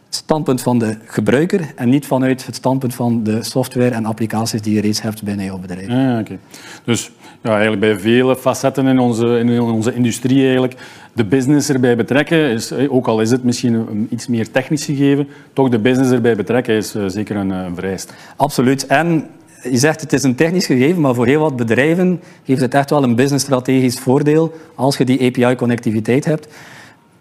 standpunt 0.08 0.62
van 0.62 0.78
de 0.78 0.96
gebruiker 1.04 1.72
en 1.76 1.88
niet 1.88 2.06
vanuit 2.06 2.46
het 2.46 2.54
standpunt 2.54 2.94
van 2.94 3.22
de 3.22 3.42
software 3.42 3.94
en 3.94 4.04
applicaties 4.04 4.62
die 4.62 4.74
je 4.74 4.80
reeds 4.80 5.02
hebt 5.02 5.22
binnen 5.22 5.44
jouw 5.44 5.58
bedrijf. 5.58 5.88
Ja, 5.88 6.18
okay. 6.20 6.38
Dus 6.84 7.10
ja, 7.42 7.50
eigenlijk 7.50 7.80
bij 7.80 7.98
vele 7.98 8.36
facetten 8.36 8.86
in 8.86 8.98
onze, 8.98 9.38
in 9.38 9.60
onze 9.60 9.94
industrie 9.94 10.42
eigenlijk 10.42 10.74
de 11.12 11.24
business 11.24 11.68
erbij 11.68 11.96
betrekken, 11.96 12.50
is, 12.50 12.70
eh, 12.70 12.92
ook 12.92 13.06
al 13.06 13.20
is 13.20 13.30
het 13.30 13.44
misschien 13.44 13.74
een 13.74 14.06
iets 14.10 14.26
meer 14.26 14.50
technisch 14.50 14.84
gegeven, 14.84 15.28
toch 15.52 15.68
de 15.68 15.78
business 15.78 16.10
erbij 16.10 16.36
betrekken 16.36 16.74
is 16.74 16.94
uh, 16.94 17.04
zeker 17.06 17.36
een, 17.36 17.50
een 17.50 17.74
vereist. 17.74 18.14
Absoluut. 18.36 18.86
En 18.86 19.26
je 19.62 19.76
zegt 19.76 20.00
het 20.00 20.12
is 20.12 20.22
een 20.22 20.34
technisch 20.34 20.66
gegeven, 20.66 21.00
maar 21.00 21.14
voor 21.14 21.26
heel 21.26 21.40
wat 21.40 21.56
bedrijven 21.56 22.20
heeft 22.44 22.60
het 22.60 22.74
echt 22.74 22.90
wel 22.90 23.02
een 23.02 23.14
business-strategisch 23.14 23.98
voordeel 23.98 24.52
als 24.74 24.96
je 24.96 25.04
die 25.04 25.26
API-connectiviteit 25.26 26.24
hebt 26.24 26.48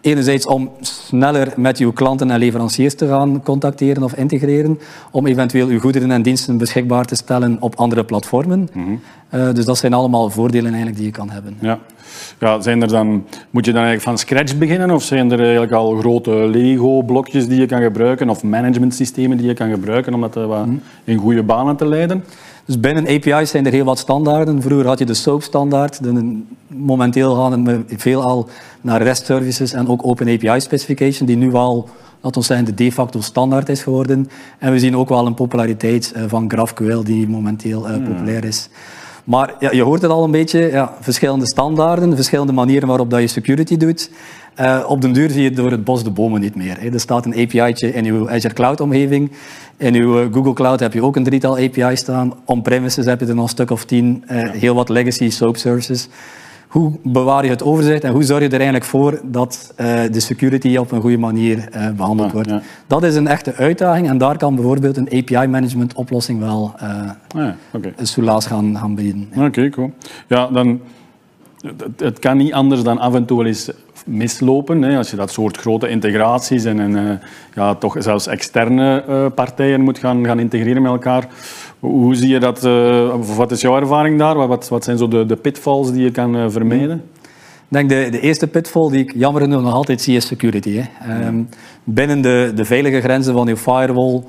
enerzijds 0.08 0.46
om 0.46 0.72
sneller 0.80 1.54
met 1.56 1.78
uw 1.78 1.92
klanten 1.92 2.32
en 2.32 2.40
leveranciers 2.40 2.96
te 2.96 3.08
gaan 3.08 3.44
contacteren 3.44 4.04
of 4.04 4.14
integreren, 4.14 4.80
om 5.12 5.26
eventueel 5.26 5.68
uw 5.68 5.80
goederen 5.80 6.12
en 6.12 6.22
diensten 6.22 6.58
beschikbaar 6.58 7.06
te 7.06 7.16
stellen 7.16 7.58
op 7.60 7.76
andere 7.76 8.04
platformen. 8.04 8.70
Mm 8.74 8.84
-hmm. 8.84 9.00
uh, 9.40 9.54
dus 9.54 9.66
dat 9.66 9.78
zijn 9.78 9.94
allemaal 9.94 10.30
voordelen 10.30 10.68
eigenlijk 10.68 10.98
die 10.98 11.06
je 11.06 11.12
kan 11.12 11.30
hebben. 11.30 11.58
Ja. 11.60 11.80
Ja, 12.40 12.62
zijn 12.62 12.82
er 12.82 12.88
dan, 12.88 13.26
moet 13.50 13.66
je 13.66 13.72
dan 13.72 13.84
eigenlijk 13.84 14.10
van 14.10 14.18
scratch 14.18 14.58
beginnen 14.58 14.92
of 14.92 15.04
zijn 15.04 15.32
er 15.32 15.40
eigenlijk 15.40 15.72
al 15.72 15.96
grote 15.96 16.32
Lego-blokjes 16.32 17.48
die 17.48 17.60
je 17.60 17.66
kan 17.66 17.82
gebruiken 17.82 18.30
of 18.30 18.44
managementsystemen 18.44 19.38
die 19.38 19.48
je 19.48 19.54
kan 19.54 19.70
gebruiken 19.70 20.14
om 20.14 20.22
dat 20.22 20.36
mm 20.36 20.52
-hmm. 20.52 20.82
in 21.04 21.18
goede 21.18 21.44
banen 21.44 21.76
te 21.76 21.88
leiden? 21.88 22.24
Dus 22.68 22.80
binnen 22.80 23.08
API's 23.08 23.50
zijn 23.50 23.66
er 23.66 23.72
heel 23.72 23.86
wat 23.86 24.00
standaarden. 24.00 24.62
Vroeger 24.62 24.88
had 24.88 25.00
je 25.00 25.06
de 25.06 25.14
SOAP-standaard. 25.14 26.00
Momenteel 26.68 27.36
gaan 27.36 27.66
we 27.66 27.84
veelal 27.88 28.50
naar 28.82 29.02
REST 29.02 29.26
services 29.26 29.74
en 29.74 29.88
ook 29.88 30.06
Open 30.06 30.28
API 30.28 30.60
specification, 30.60 31.28
die 31.28 31.38
nu 31.38 31.54
al, 31.54 31.90
laten 32.22 32.42
we 32.42 32.48
zeggen, 32.48 32.66
de 32.66 32.74
de 32.74 32.92
facto 32.92 33.22
standaard 33.22 33.70
is 33.70 33.84
geworden. 33.84 34.30
En 34.60 34.72
we 34.72 34.80
zien 34.80 34.98
ook 34.98 35.10
wel 35.10 35.26
een 35.26 35.34
populariteit 35.34 36.12
eh, 36.12 36.24
van 36.28 36.50
GraphQL 36.52 37.04
die 37.04 37.28
momenteel 37.28 37.90
uh, 37.90 38.08
populair 38.08 38.44
is. 38.44 38.70
Maar 39.24 39.54
ja, 39.60 39.72
je 39.72 39.84
hoort 39.84 40.02
het 40.02 40.12
al 40.12 40.24
een 40.24 40.32
beetje, 40.32 40.60
ja, 40.72 40.94
verschillende 41.00 41.48
standaarden, 41.48 42.16
verschillende 42.16 42.54
manieren 42.54 42.88
waarop 42.88 43.10
dat 43.10 43.20
je 43.20 43.28
security 43.28 43.78
doet. 43.78 44.10
Uh, 44.62 44.84
op 44.88 45.02
den 45.02 45.14
duur 45.14 45.30
zie 45.30 45.44
je 45.44 45.52
door 45.52 45.72
het 45.72 45.84
bos 45.84 46.04
de 46.04 46.10
bomen 46.10 46.42
niet 46.42 46.56
meer. 46.56 46.78
Hè. 46.80 46.90
Er 46.90 47.00
staat 47.00 47.26
een 47.26 47.34
API'tje 47.34 47.94
in 47.94 48.06
uw 48.06 48.30
Azure 48.30 48.54
Cloud-omgeving. 48.54 49.32
In 49.78 49.96
uw 49.96 50.20
eh, 50.20 50.34
Google 50.34 50.54
Cloud 50.54 50.80
heb 50.80 50.94
je 50.94 51.04
ook 51.04 51.16
een 51.16 51.24
drietal 51.24 51.58
API's 51.58 52.00
staan. 52.00 52.34
On-premises 52.46 53.06
heb 53.06 53.20
je 53.20 53.26
er 53.26 53.36
nog 53.36 53.44
een 53.44 53.50
stuk 53.50 53.72
of 53.72 53.86
tien. 53.86 54.24
Uh, 54.32 54.50
heel 54.52 54.76
wat 54.76 54.90
legacy 54.90 55.30
soap 55.30 55.58
services. 55.58 56.08
Hoe 56.68 56.92
bewaar 57.04 57.44
je 57.44 57.50
het 57.50 57.64
overzicht 57.64 58.04
en 58.04 58.12
hoe 58.12 58.24
zorg 58.24 58.42
je 58.42 58.48
er 58.48 58.54
eigenlijk 58.54 58.86
voor 58.86 59.20
dat 59.24 59.74
uh, 59.78 60.00
de 60.12 60.20
security 60.20 60.78
op 60.78 60.92
een 60.92 61.02
goede 61.02 61.18
manier 61.18 61.70
behandeld 61.96 62.32
wordt? 62.32 62.52
Dat 62.88 63.04
is 63.04 63.16
een 63.16 63.28
echte 63.28 63.54
uitdaging 63.54 64.10
en 64.10 64.18
daar 64.18 64.38
kan 64.38 64.56
bijvoorbeeld 64.56 64.98
een 64.98 65.10
API-management 65.12 65.94
oplossing 65.94 66.40
wel 66.40 66.74
ja, 67.28 67.56
okay. 67.74 67.94
een 67.96 68.08
soelaas 68.08 68.46
gaan, 68.46 68.78
gaan 68.78 68.96
bieden. 68.96 69.28
Oké, 69.36 69.46
okay, 69.46 69.70
cool. 69.70 69.92
Ja, 70.28 70.48
dan 70.48 70.82
het, 71.62 72.00
het, 72.00 72.20
kan 72.20 72.38
niet 72.38 72.54
anders 72.54 72.84
dan 72.84 72.98
af 72.98 73.14
en 73.14 73.26
toe 73.26 73.38
wel 73.38 73.46
eens 73.46 73.72
mislopen. 74.08 74.82
Hè, 74.82 74.98
als 74.98 75.10
je 75.10 75.16
dat 75.16 75.32
soort 75.32 75.58
grote 75.58 75.90
integraties 75.90 76.64
en, 76.64 76.80
en 76.80 76.92
uh, 76.92 77.12
ja, 77.56 77.76
toch 77.76 77.96
zelfs 78.00 78.28
externe 78.28 79.04
uh, 79.10 79.26
partijen 79.36 79.82
moet 79.82 79.98
gaan, 79.98 80.26
gaan 80.26 80.40
integreren 80.40 80.82
met 80.82 80.92
elkaar. 80.92 81.28
Hoe 81.80 82.16
zie 82.16 82.30
je 82.30 82.40
dat? 82.40 82.66
Uh, 82.66 83.14
wat 83.36 83.52
is 83.52 83.62
jouw 83.62 83.80
ervaring 83.80 84.20
daar? 84.20 84.48
Wat, 84.48 84.68
wat 84.68 84.84
zijn 84.84 84.98
zo 84.98 85.08
de, 85.08 85.26
de 85.26 85.36
pitfalls 85.36 85.92
die 85.92 86.04
je 86.04 86.12
kan 86.12 86.52
vermijden? 86.52 87.04
Ik 87.70 87.74
denk 87.74 87.90
de, 87.90 88.08
de 88.12 88.20
eerste 88.20 88.48
pitfall 88.48 88.90
die 88.90 89.00
ik 89.00 89.14
jammer 89.16 89.42
genoeg 89.42 89.62
nog 89.62 89.74
altijd 89.74 90.02
zie 90.02 90.16
is 90.16 90.28
security. 90.28 90.82
Hè. 90.82 91.28
Um, 91.28 91.50
binnen 91.84 92.22
de, 92.22 92.52
de 92.56 92.66
veilige 92.66 93.02
grenzen 93.02 93.34
van 93.34 93.48
je 93.48 93.58
firewall 93.58 94.24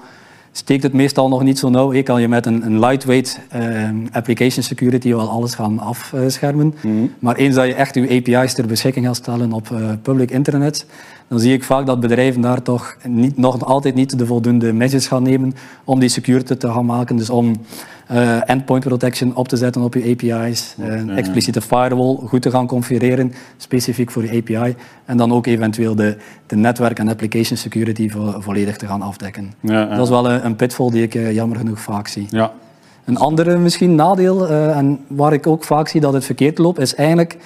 steekt 0.52 0.82
het 0.82 0.92
meestal 0.92 1.28
nog 1.28 1.42
niet 1.42 1.58
zo 1.58 1.68
nauw. 1.68 1.92
Je 1.92 2.02
kan 2.02 2.20
je 2.20 2.28
met 2.28 2.46
een, 2.46 2.66
een 2.66 2.78
lightweight 2.78 3.40
uh, 3.56 3.88
application 4.12 4.62
security 4.62 5.08
wel 5.08 5.28
alles 5.28 5.54
gaan 5.54 5.78
afschermen. 5.78 6.74
Mhm. 6.80 6.94
Maar 7.18 7.36
eens 7.36 7.54
dat 7.54 7.66
je 7.66 7.74
echt 7.74 7.94
je 7.94 8.22
API's 8.24 8.54
ter 8.54 8.66
beschikking 8.66 9.06
gaat 9.06 9.16
stellen 9.16 9.52
op 9.52 9.68
uh, 9.72 9.90
public 10.02 10.30
internet, 10.30 10.86
dan 11.28 11.40
zie 11.40 11.52
ik 11.52 11.64
vaak 11.64 11.86
dat 11.86 12.00
bedrijven 12.00 12.40
daar 12.40 12.62
toch 12.62 12.96
niet, 13.08 13.36
nog 13.36 13.64
altijd 13.64 13.94
niet 13.94 14.18
de 14.18 14.26
voldoende 14.26 14.72
measures 14.72 15.06
gaan 15.06 15.22
nemen 15.22 15.54
om 15.84 16.00
die 16.00 16.08
security 16.08 16.54
te 16.54 16.72
gaan 16.72 16.86
maken. 16.86 17.16
Dus 17.16 17.30
om 17.30 17.52
uh, 18.12 18.50
endpoint 18.50 18.84
protection 18.84 19.36
op 19.36 19.48
te 19.48 19.56
zetten 19.56 19.82
op 19.82 19.94
je 19.94 20.10
API's, 20.10 20.74
een 20.78 21.10
expliciete 21.10 21.60
firewall 21.60 22.16
goed 22.26 22.42
te 22.42 22.50
gaan 22.50 22.66
configureren, 22.66 23.32
specifiek 23.56 24.10
voor 24.10 24.24
je 24.24 24.36
API. 24.36 24.76
En 25.04 25.16
dan 25.16 25.32
ook 25.32 25.46
eventueel 25.46 25.94
de, 25.94 26.16
de 26.46 26.56
netwerk- 26.56 26.98
en 26.98 27.08
application 27.08 27.58
security 27.58 28.10
vo 28.10 28.40
volledig 28.40 28.76
te 28.76 28.86
gaan 28.86 29.02
afdekken. 29.02 29.52
Dat 29.60 30.00
is 30.02 30.08
wel 30.08 30.30
een, 30.30 30.44
een 30.44 30.56
pitfall 30.56 30.90
die 30.90 31.02
ik 31.02 31.14
uh, 31.14 31.32
jammer 31.32 31.58
genoeg 31.58 31.80
vaak 31.80 32.08
zie. 32.08 32.26
Ja. 32.30 32.52
Een 33.04 33.16
andere 33.16 33.58
misschien 33.58 33.94
nadeel, 33.94 34.48
en 34.48 35.00
waar 35.06 35.32
ik 35.32 35.46
ook 35.46 35.64
vaak 35.64 35.88
zie 35.88 36.00
dat 36.00 36.12
het 36.12 36.24
verkeerd 36.24 36.58
loopt, 36.58 36.78
is 36.78 36.94
eigenlijk 36.94 37.36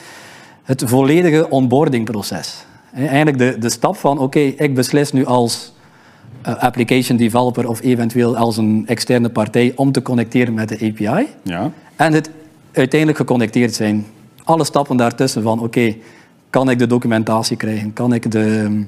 het 0.62 0.82
volledige 0.86 1.50
onboardingproces. 1.50 2.64
Eigenlijk 2.94 3.38
de, 3.38 3.56
de 3.58 3.70
stap 3.70 3.96
van, 3.96 4.12
oké, 4.12 4.22
okay, 4.22 4.54
ik 4.56 4.74
beslis 4.74 5.12
nu 5.12 5.26
als 5.26 5.72
application 6.42 7.16
developer 7.16 7.68
of 7.68 7.82
eventueel 7.82 8.36
als 8.36 8.56
een 8.56 8.84
externe 8.86 9.28
partij 9.28 9.72
om 9.76 9.92
te 9.92 10.02
connecteren 10.02 10.54
met 10.54 10.68
de 10.68 10.74
API. 10.74 11.26
Ja. 11.42 11.70
En 11.96 12.12
het 12.12 12.30
uiteindelijk 12.72 13.18
geconnecteerd 13.18 13.74
zijn. 13.74 14.06
Alle 14.44 14.64
stappen 14.64 14.96
daartussen 14.96 15.42
van, 15.42 15.58
oké, 15.58 15.64
okay, 15.64 16.00
kan 16.50 16.70
ik 16.70 16.78
de 16.78 16.86
documentatie 16.86 17.56
krijgen? 17.56 17.92
Kan 17.92 18.12
ik 18.12 18.30
de 18.30 18.80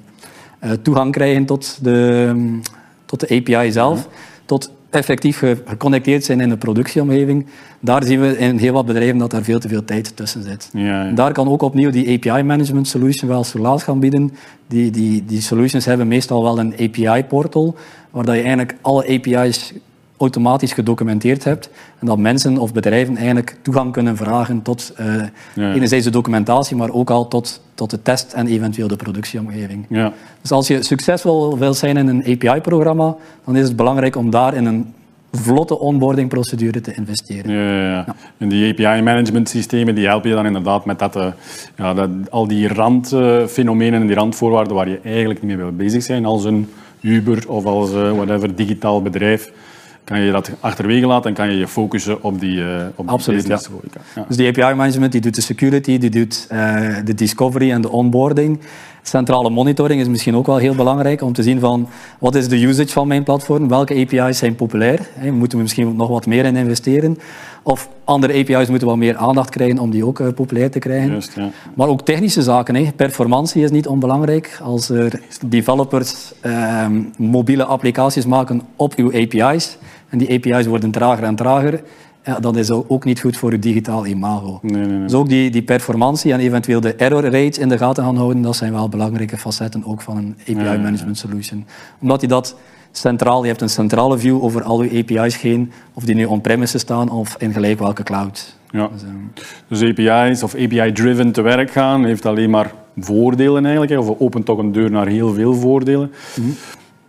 uh, 0.64 0.70
toegang 0.70 1.12
krijgen 1.12 1.44
tot 1.44 1.78
de, 1.82 2.58
tot 3.04 3.20
de 3.20 3.36
API 3.36 3.72
zelf? 3.72 3.98
Ja. 3.98 4.08
Tot 4.44 4.70
effectief 4.94 5.42
geconnecteerd 5.64 6.24
zijn 6.24 6.40
in 6.40 6.48
de 6.48 6.56
productieomgeving, 6.56 7.46
daar 7.80 8.04
zien 8.04 8.20
we 8.20 8.38
in 8.38 8.56
heel 8.56 8.72
wat 8.72 8.86
bedrijven 8.86 9.18
dat 9.18 9.30
daar 9.30 9.42
veel 9.42 9.58
te 9.58 9.68
veel 9.68 9.84
tijd 9.84 10.16
tussen 10.16 10.42
zit. 10.42 10.68
Ja, 10.72 11.04
ja. 11.04 11.10
Daar 11.10 11.32
kan 11.32 11.48
ook 11.48 11.62
opnieuw 11.62 11.90
die 11.90 12.14
API 12.14 12.42
management 12.42 12.88
solution 12.88 13.30
wel 13.30 13.44
verlaat 13.44 13.82
gaan 13.82 14.00
bieden. 14.00 14.32
Die, 14.66 14.90
die, 14.90 15.24
die 15.24 15.40
solutions 15.40 15.84
hebben 15.84 16.08
meestal 16.08 16.42
wel 16.42 16.58
een 16.58 16.72
API-portal, 16.72 17.74
waar 18.10 18.24
dat 18.24 18.34
je 18.34 18.40
eigenlijk 18.40 18.74
alle 18.80 19.02
API's 19.08 19.72
automatisch 20.16 20.72
gedocumenteerd 20.72 21.44
hebt 21.44 21.70
en 21.98 22.06
dat 22.06 22.18
mensen 22.18 22.58
of 22.58 22.72
bedrijven 22.72 23.16
eigenlijk 23.16 23.56
toegang 23.62 23.92
kunnen 23.92 24.16
vragen 24.16 24.62
tot 24.62 24.92
uh, 25.00 25.22
ja. 25.54 25.72
enerzijds 25.72 26.04
de 26.04 26.10
documentatie, 26.10 26.76
maar 26.76 26.90
ook 26.90 27.10
al 27.10 27.28
tot, 27.28 27.60
tot 27.74 27.90
de 27.90 28.02
test 28.02 28.32
en 28.32 28.46
eventueel 28.46 28.88
de 28.88 28.96
productieomgeving. 28.96 29.86
Ja. 29.88 30.12
Dus 30.40 30.50
als 30.50 30.68
je 30.68 30.82
succesvol 30.82 31.58
wil 31.58 31.74
zijn 31.74 31.96
in 31.96 32.08
een 32.08 32.24
API-programma, 32.24 33.16
dan 33.44 33.56
is 33.56 33.66
het 33.66 33.76
belangrijk 33.76 34.16
om 34.16 34.30
daar 34.30 34.54
in 34.54 34.64
een 34.64 34.94
vlotte 35.32 35.78
onboardingprocedure 35.78 36.80
te 36.80 36.94
investeren. 36.94 37.52
Ja, 37.52 37.76
ja, 37.76 37.90
ja. 37.90 38.14
En 38.38 38.48
die 38.48 38.70
API-management 38.72 39.48
systemen 39.48 39.94
die 39.94 40.06
helpen 40.06 40.28
je 40.28 40.34
dan 40.34 40.46
inderdaad 40.46 40.84
met 40.84 40.98
dat, 40.98 41.16
uh, 41.16 41.26
ja, 41.76 41.94
dat, 41.94 42.10
al 42.30 42.46
die 42.46 42.68
randfenomenen 42.68 44.00
en 44.00 44.06
die 44.06 44.16
randvoorwaarden 44.16 44.74
waar 44.74 44.88
je 44.88 45.00
eigenlijk 45.04 45.42
niet 45.42 45.56
mee 45.56 45.64
wil 45.64 45.76
bezig 45.76 46.02
zijn 46.02 46.24
als 46.24 46.44
een 46.44 46.68
Uber 47.00 47.48
of 47.48 47.64
als 47.64 47.92
uh, 47.92 48.12
whatever 48.12 48.54
digitaal 48.54 49.02
bedrijf 49.02 49.52
kan 50.04 50.20
je 50.20 50.32
dat 50.32 50.50
achterwege 50.60 51.06
laten 51.06 51.30
en 51.30 51.36
kan 51.36 51.50
je 51.50 51.58
je 51.58 51.68
focussen 51.68 52.22
op 52.22 52.40
die, 52.40 52.56
uh, 52.56 52.82
op 52.94 53.08
Absoluut, 53.08 53.40
die 53.40 53.50
ja. 53.50 53.56
business. 53.56 53.82
Ja. 54.14 54.24
Dus 54.28 54.36
die 54.36 54.48
API-management 54.48 55.12
die 55.12 55.20
doet 55.20 55.34
de 55.34 55.40
security, 55.40 55.98
die 55.98 56.10
doet 56.10 56.46
uh, 56.52 56.96
de 57.04 57.14
discovery 57.14 57.70
en 57.70 57.80
de 57.80 57.90
onboarding. 57.90 58.60
Centrale 59.02 59.50
monitoring 59.50 60.00
is 60.00 60.08
misschien 60.08 60.36
ook 60.36 60.46
wel 60.46 60.56
heel 60.56 60.74
belangrijk 60.74 61.22
om 61.22 61.32
te 61.32 61.42
zien 61.42 61.60
van 61.60 61.88
wat 62.18 62.34
is 62.34 62.48
de 62.48 62.62
usage 62.62 62.88
van 62.88 63.08
mijn 63.08 63.22
platform, 63.22 63.68
welke 63.68 63.94
API's 63.94 64.38
zijn 64.38 64.54
populair, 64.54 65.08
hè, 65.14 65.30
moeten 65.32 65.56
we 65.58 65.62
misschien 65.62 65.96
nog 65.96 66.08
wat 66.08 66.26
meer 66.26 66.44
in 66.44 66.56
investeren. 66.56 67.18
Of 67.62 67.88
andere 68.04 68.32
API's 68.32 68.68
moeten 68.68 68.88
wat 68.88 68.96
meer 68.96 69.16
aandacht 69.16 69.50
krijgen 69.50 69.78
om 69.78 69.90
die 69.90 70.06
ook 70.06 70.18
uh, 70.18 70.28
populair 70.34 70.70
te 70.70 70.78
krijgen. 70.78 71.10
Juist, 71.10 71.34
ja. 71.34 71.50
Maar 71.74 71.88
ook 71.88 72.02
technische 72.02 72.42
zaken. 72.42 72.74
Hè. 72.74 72.92
Performantie 72.96 73.62
is 73.62 73.70
niet 73.70 73.86
onbelangrijk. 73.86 74.58
Als 74.62 74.88
er 74.88 75.20
developers 75.46 76.32
ehm, 76.40 77.02
mobiele 77.16 77.64
applicaties 77.64 78.26
maken 78.26 78.62
op 78.76 78.94
uw 78.94 79.12
API's 79.12 79.78
en 80.14 80.20
die 80.20 80.32
API's 80.34 80.66
worden 80.66 80.90
trager 80.90 81.24
en 81.24 81.34
trager, 81.34 81.82
ja, 82.24 82.40
dat 82.40 82.56
is 82.56 82.70
ook 82.70 83.04
niet 83.04 83.20
goed 83.20 83.36
voor 83.36 83.52
uw 83.52 83.58
digitaal 83.58 84.06
imago. 84.06 84.58
Nee, 84.62 84.80
nee, 84.80 84.86
nee. 84.86 85.02
Dus 85.02 85.14
ook 85.14 85.28
die, 85.28 85.50
die 85.50 85.62
performantie 85.62 86.32
en 86.32 86.40
eventueel 86.40 86.80
de 86.80 86.94
error 86.94 87.22
rates 87.22 87.58
in 87.58 87.68
de 87.68 87.78
gaten 87.78 88.04
gaan 88.04 88.16
houden, 88.16 88.42
dat 88.42 88.56
zijn 88.56 88.72
wel 88.72 88.88
belangrijke 88.88 89.38
facetten 89.38 89.84
ook 89.84 90.02
van 90.02 90.16
een 90.16 90.36
API 90.40 90.78
management 90.82 91.18
solution. 91.18 91.66
Omdat 92.00 92.20
je 92.20 92.26
dat 92.26 92.56
centraal, 92.92 93.42
je 93.42 93.48
hebt 93.48 93.60
een 93.60 93.68
centrale 93.68 94.18
view 94.18 94.44
over 94.44 94.62
al 94.62 94.82
je 94.82 94.98
API's 94.98 95.40
heen, 95.40 95.72
of 95.94 96.04
die 96.04 96.14
nu 96.14 96.24
on-premises 96.24 96.80
staan 96.80 97.10
of 97.10 97.36
in 97.38 97.52
gelijk 97.52 97.78
welke 97.78 98.02
cloud. 98.02 98.56
Ja. 98.70 98.88
Dus, 98.92 99.02
um, 99.02 99.32
Dus 99.68 99.82
API's 99.82 100.42
of 100.42 100.54
API-driven 100.54 101.32
te 101.32 101.40
werk 101.40 101.70
gaan 101.70 102.04
heeft 102.04 102.26
alleen 102.26 102.50
maar 102.50 102.72
voordelen 102.96 103.66
eigenlijk, 103.66 104.00
of 104.00 104.18
opent 104.18 104.44
toch 104.44 104.58
een 104.58 104.72
deur 104.72 104.90
naar 104.90 105.06
heel 105.06 105.32
veel 105.32 105.54
voordelen. 105.54 106.12
Mhm. 106.36 106.48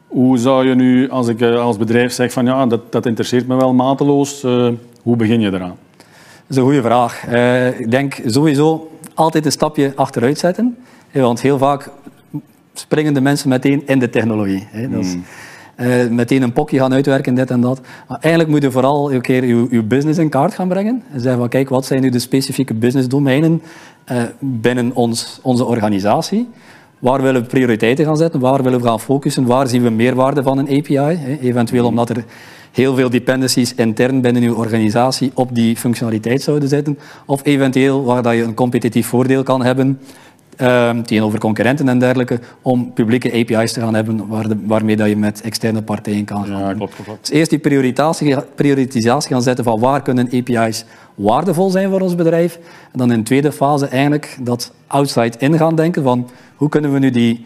Hoe 0.07 0.37
zou 0.37 0.67
je 0.67 0.75
nu, 0.75 1.09
als 1.09 1.27
ik 1.27 1.41
uh, 1.41 1.59
als 1.61 1.77
bedrijf 1.77 2.11
zeg 2.13 2.31
van 2.31 2.45
ja, 2.45 2.65
dat, 2.65 2.91
dat 2.91 3.05
interesseert 3.05 3.47
me 3.47 3.55
wel 3.55 3.73
mateloos, 3.73 4.43
uh, 4.43 4.69
hoe 5.01 5.15
begin 5.15 5.39
je 5.39 5.53
eraan? 5.53 5.75
Dat 5.97 6.07
is 6.49 6.55
een 6.55 6.63
goede 6.63 6.81
vraag. 6.81 7.27
Uh, 7.29 7.79
ik 7.79 7.91
denk 7.91 8.21
sowieso 8.25 8.91
altijd 9.13 9.45
een 9.45 9.51
stapje 9.51 9.91
achteruit 9.95 10.37
zetten. 10.37 10.77
Want 11.11 11.41
heel 11.41 11.57
vaak 11.57 11.89
springen 12.73 13.13
de 13.13 13.21
mensen 13.21 13.49
meteen 13.49 13.83
in 13.85 13.99
de 13.99 14.09
technologie. 14.09 14.67
Hè. 14.69 14.89
Dat 14.89 15.03
is, 15.03 15.11
Hmm. 15.13 15.23
uh, 15.87 16.07
meteen 16.07 16.41
een 16.41 16.53
pokje 16.53 16.77
gaan 16.79 16.93
uitwerken, 16.93 17.35
dit 17.35 17.51
en 17.51 17.61
dat. 17.61 17.81
Maar 18.07 18.17
eigenlijk 18.19 18.53
moet 18.53 18.63
je 18.63 18.71
vooral 18.71 19.13
een 19.13 19.21
keer 19.21 19.45
je, 19.45 19.67
je 19.69 19.83
business 19.83 20.19
in 20.19 20.29
kaart 20.29 20.53
gaan 20.53 20.67
brengen. 20.67 21.03
En 21.11 21.19
zeggen 21.19 21.39
van, 21.39 21.49
kijk, 21.49 21.69
wat 21.69 21.85
zijn 21.85 22.01
nu 22.01 22.09
de 22.09 22.19
specifieke 22.19 22.73
businessdomeinen 22.73 23.61
uh, 24.11 24.23
binnen 24.39 24.91
ons, 24.93 25.39
onze 25.41 25.65
organisatie? 25.65 26.49
Waar 27.05 27.21
willen 27.21 27.41
we 27.41 27.47
prioriteiten 27.47 28.05
gaan 28.05 28.17
zetten? 28.17 28.39
Waar 28.39 28.63
willen 28.63 28.81
we 28.81 28.87
gaan 28.87 28.99
focussen? 28.99 29.45
Waar 29.45 29.67
zien 29.67 29.83
we 29.83 29.89
meerwaarde 29.89 30.43
van 30.43 30.57
een 30.57 30.77
API? 30.77 30.97
Hè? 30.97 31.37
Eventueel 31.37 31.85
omdat 31.85 32.09
er 32.09 32.25
heel 32.71 32.95
veel 32.95 33.09
dependencies 33.09 33.73
intern 33.75 34.21
binnen 34.21 34.43
uw 34.43 34.55
organisatie 34.55 35.31
op 35.33 35.55
die 35.55 35.75
functionaliteit 35.75 36.41
zouden 36.41 36.69
zitten. 36.69 36.99
Of 37.25 37.41
eventueel 37.43 38.03
waar 38.03 38.23
dat 38.23 38.33
je 38.33 38.41
een 38.43 38.53
competitief 38.53 39.07
voordeel 39.07 39.43
kan 39.43 39.63
hebben 39.63 39.99
uh, 40.61 40.89
tegenover 40.99 41.39
concurrenten 41.39 41.89
en 41.89 41.99
dergelijke, 41.99 42.39
om 42.61 42.93
publieke 42.93 43.31
API's 43.31 43.73
te 43.73 43.79
gaan 43.79 43.95
hebben 43.95 44.27
waar 44.27 44.47
de, 44.47 44.57
waarmee 44.65 44.95
dat 44.95 45.07
je 45.07 45.17
met 45.17 45.41
externe 45.41 45.81
partijen 45.81 46.25
kan 46.25 46.45
gaan. 46.45 46.59
Ja, 46.59 46.73
klopt, 46.73 46.95
klopt. 47.03 47.19
Dus 47.19 47.29
eerst 47.29 47.49
die 47.49 47.59
prioritisatie, 47.59 48.35
prioritisatie 48.55 49.33
gaan 49.33 49.41
zetten 49.41 49.63
van 49.63 49.79
waar 49.79 50.01
kunnen 50.01 50.25
API's 50.25 50.85
waardevol 51.15 51.69
zijn 51.69 51.89
voor 51.89 52.01
ons 52.01 52.15
bedrijf. 52.15 52.59
En 52.91 52.99
dan 52.99 53.11
in 53.11 53.17
de 53.17 53.23
tweede 53.23 53.51
fase 53.51 53.87
eigenlijk 53.87 54.37
dat 54.41 54.71
outside 54.87 55.37
in 55.37 55.57
gaan 55.57 55.75
denken 55.75 56.03
van 56.03 56.29
hoe 56.55 56.69
kunnen 56.69 56.93
we 56.93 56.99
nu 56.99 57.09
die, 57.09 57.45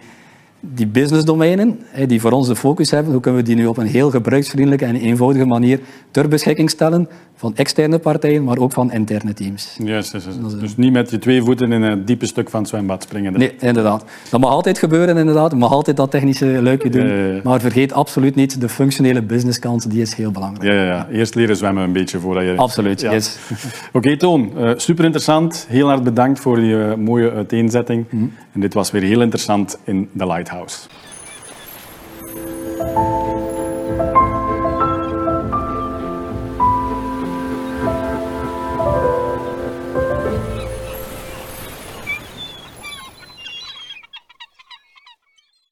die 0.60 0.88
businessdomeinen, 0.88 1.80
die 2.08 2.22
voor 2.22 2.32
ons 2.32 2.48
de 2.48 2.56
focus 2.56 2.92
hebben, 2.92 3.12
hoe 3.12 3.22
kunnen 3.22 3.42
we 3.42 3.48
die 3.48 3.56
nu 3.56 3.66
op 3.66 3.78
een 3.78 3.86
heel 3.86 4.10
gebruiksvriendelijke 4.10 4.86
en 4.86 4.96
eenvoudige 4.96 5.46
manier 5.46 5.80
ter 6.12 6.28
beschikking 6.28 6.70
stellen 6.70 7.08
van 7.36 7.56
externe 7.56 8.00
partijen, 8.00 8.44
maar 8.44 8.58
ook 8.58 8.72
van 8.72 8.92
interne 8.92 9.34
teams. 9.34 9.78
Yes, 9.84 10.12
yes, 10.12 10.26
yes. 10.26 10.60
Dus 10.60 10.78
niet 10.78 10.92
met 10.92 11.10
je 11.10 11.20
twee 11.20 11.42
voeten 11.42 11.72
in 11.72 11.82
het 11.82 12.08
diepe 12.08 12.26
stuk 12.26 12.50
van 12.50 12.60
het 12.60 12.70
zwembad 12.70 13.04
springen. 13.04 13.34
Nee, 13.34 13.56
inderdaad. 13.60 14.06
Dat 14.30 14.40
mag 14.40 14.50
altijd 14.50 14.78
gebeuren, 14.78 15.18
inderdaad. 15.18 15.52
Je 15.52 15.58
mag 15.58 15.72
altijd 15.72 15.98
dat 15.98 16.12
technische 16.12 16.46
luikje 16.46 16.90
doen. 16.90 17.08
Ja, 17.08 17.14
ja, 17.14 17.34
ja. 17.34 17.42
Maar 17.44 17.60
vergeet 17.60 17.94
absoluut 17.94 18.36
niet 18.36 18.62
de 18.62 18.70
functionele 18.70 19.22
businesskant, 19.22 19.92
die 19.92 20.02
is 20.02 20.14
heel 20.14 20.32
belangrijk. 20.32 20.64
Ja, 20.64 20.74
ja, 20.74 20.86
ja. 20.86 21.08
Eerst 21.12 21.36
leren 21.36 21.56
zwemmen 21.56 21.84
een 21.84 21.92
beetje 21.92 22.20
voordat 22.20 22.44
je... 22.44 22.56
Absoluut, 22.56 23.02
Ja. 23.02 23.12
yes. 23.12 23.38
Oké, 23.88 23.98
okay, 23.98 24.18
Toon. 24.18 24.52
Uh, 24.58 24.72
super 24.76 25.04
interessant. 25.04 25.66
Heel 25.70 25.88
hard 25.88 26.04
bedankt 26.04 26.40
voor 26.40 26.56
die 26.56 26.74
uh, 26.74 26.94
mooie 26.94 27.32
uiteenzetting. 27.32 28.06
Mhm. 28.10 28.26
En 28.54 28.60
dit 28.60 28.74
was 28.74 28.92
weer 28.92 29.02
heel 29.02 29.22
interessant 29.22 29.78
in 29.84 30.10
The 30.18 30.26
Lighthouse. 30.50 30.90